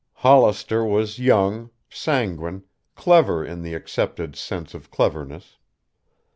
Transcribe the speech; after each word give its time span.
Hollister 0.25 0.83
was 0.83 1.19
young, 1.19 1.69
sanguine, 1.87 2.63
clever 2.95 3.45
in 3.45 3.61
the 3.61 3.75
accepted 3.75 4.35
sense 4.35 4.73
of 4.73 4.89
cleverness. 4.89 5.57